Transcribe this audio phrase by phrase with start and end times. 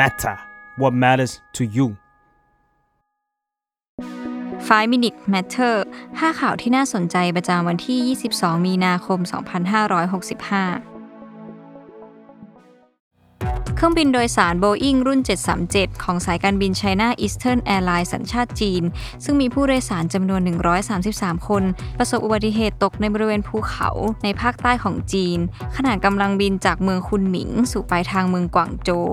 [0.00, 0.36] matter
[0.80, 1.86] what matters to you
[4.68, 5.74] 5 Minute Matter
[6.04, 10.96] 5 ข่าวที่น่าสนใจประจำวันที่ 22 มีนาคม 2565
[13.76, 15.20] เครื่องบินโดยสาร Boeing รุ่น
[15.62, 18.82] 737 ของสายการบิน China Eastern Airlines สัญชาติจีน
[19.24, 20.40] ซึ่งมีผู้โดยสารจำนวน
[20.94, 21.62] 133 คน
[21.98, 23.88] ประสบอุบัติเหตุตกในบริเวณภูเขา
[24.24, 25.38] ในภาคใต้ของจีน
[25.76, 29.06] ขณะกำลังบินจากเมืองคุนหมิง สู่ปลายทางเมืองกวางโจว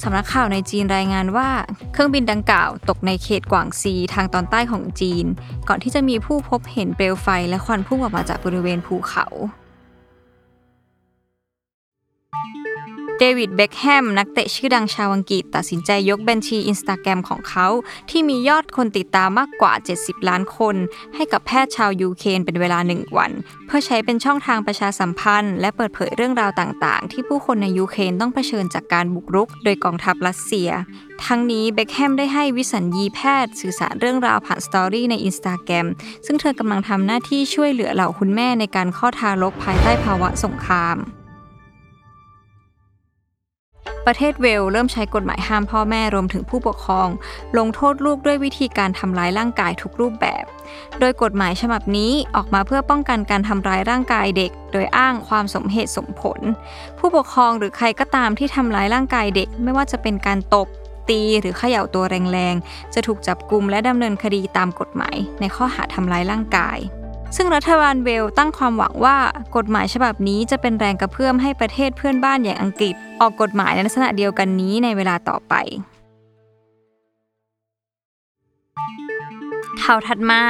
[0.00, 1.48] สำนักข่าวในจีนรายงานว่า
[1.92, 5.26] เครื่องบินดังกล่าวตกในเขตกวางซีทางตอนใต้ของจีน
[5.68, 9.26] ก่อนที่จะมีผู้พบเห็นเปลวไฟและควันพุ่งออกมาจากบริเวณภูเขา
[13.18, 17.66] เดวิด เบคแฮม นักเตะชื่อดังชาวอังกฤษ ตัดสินใจยกบัญชีอินสตาแกรมของเขา
[18.10, 20.76] ที่มียอดคนติดตามมากกว่า 70 ล้านคน
[21.14, 23.32] ให้กับแพทย์ชาวยูเครนเป็นเวลาหนึ่งวัน
[23.66, 30.70] เพื่อใช้เป็นช่องทางประชาสัมพันธ์ และเปิดเผยเรื่องราวต่างๆ ที่ผู้คนในยูเครนต้องเผชิญจากการบุกรุก โดยกองทัพรัสเซีย
[31.24, 35.86] ทั้งนี้เบคแฮมได้ให้วิสัญญีแพทย์สื่อสารเรื่องราวผ่านสตอรี่ในอินสตาแกรม
[36.26, 40.98] ซึ่งเธอกำลังทำหน้าที่ช่วยเหลือเหล่าคุณแม่ในการคลอดทารกภายใต้ภาวะสงคราม
[44.06, 47.08] ประเทศเวลส์เริ่มใช้กฎหมายห้ามพ่อแม่รวมถึงผู้ปกครอง
[47.58, 50.44] ลงโทษลูกด้วยวิธีการทำร้ายร่างกายทุกรูปแบบ
[51.00, 56.40] โดยกฎหมายฉบับนี้ออกมาเพื่อป้องกันการทำร้ายร่างกายเด็ก โดยอ้างความสมเหตุสมผล
[56.98, 60.68] ผู้ปกครองหรือใครก็ตามที่ทำร้ายร่างกายเด็ก ไม่ว่าจะเป็นการตบ
[61.08, 66.78] ตีหรือเขย่าตัวแรงๆ จะถูกจับกุมและดำเนินคดีตามกฎหมาย ในข้อหาทำร้ายร่างกาย
[67.36, 69.16] ซึ่งรัฐบาลเวลตั้งความหวังว่า
[69.56, 75.54] กฎหมายฉบับนี้จะเป็นแรงกระเพื่อมให้ประเทศเพื่อนบ้านอย่างอังกฤษ ออกกฎหมายในลักษณะเดียวกันนี้ในเวลาต่อไป
[79.82, 80.42] ข่าวถัดมา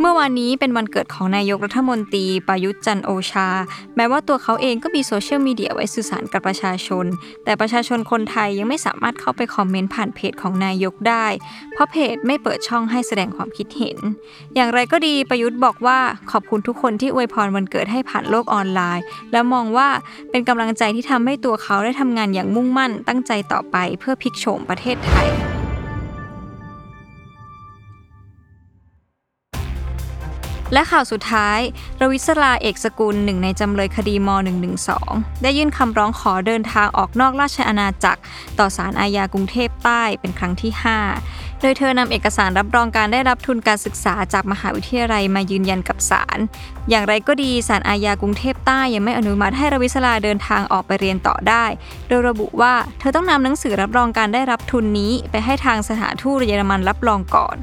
[0.00, 3.48] เมื่อวานนี้เป็นวันเกิดของนายกรัฐมนตรีประยุทธ์จันโอชา
[3.96, 7.06] แม้ว่าตัวเขาเองก็มีโซเชียลมีเดียไว้สื่อสารกับประชาชน
[7.44, 11.26] แต่ประชาชนคนไทยยังไม่สามารถเข้าไปคอมเมนต์ผ่านเพจของนายกได้
[11.72, 13.98] เพราะเพจไม่เปิดช่องให้แสดงความคิดเห็น
[14.54, 15.98] อย่างไรก็ดีประยุทธ์บอกว่า
[16.30, 19.88] ขอบคุณทุกคนที่อวยพรวันเกิดให้ผ่านโลกออนไลน์ และมองว่า
[20.30, 25.51] เป็นกำลังใจที่ทำให้ตัวเขาได้ทำงานอย่างมุ่งมั่นตั้งใจต่อไปเพื่อพลิกโฉมประเทศไทย
[30.72, 31.58] และข่าวสุดท้าย
[32.00, 34.28] รวิศราเอกสกุลหนึ่งในจำเลยคดีม
[34.86, 38.20] .112 ได้ยื่นคำร้องขอเดินทางออกนอกราชอาณาจักร
[38.58, 40.72] ต่อศาลอาญากรุงเทพใต้เป็นครั้งที่
[41.16, 46.38] 5 โดยเธอนำเอกสารรับรองการได้รับทุนการศึกษาจากมหาวิทยาลัยมายืนยันกับศาล
[46.90, 51.64] อย่างไรก็ดีศาลอาญากรุงเทพใต้ยังไม่อนุมัติให้รวิศราเดินทางออกไปเรียนต่อได้
[52.08, 57.56] โดยระบุว่าเธอต้องนำหนังสือรับรองการได้รับทุนนี้ ไปให้ทางสถานทูตเยอรมันรับรองก่อน